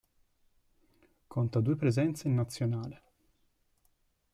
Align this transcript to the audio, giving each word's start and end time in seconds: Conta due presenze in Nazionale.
Conta 1.27 1.59
due 1.59 1.75
presenze 1.75 2.27
in 2.27 2.33
Nazionale. 2.33 3.01